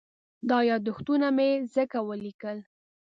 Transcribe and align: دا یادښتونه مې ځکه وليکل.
دا 0.49 0.57
یادښتونه 0.69 1.27
مې 1.37 1.49
ځکه 1.75 1.97
وليکل. 2.09 2.57